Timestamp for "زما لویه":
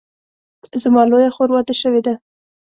0.83-1.31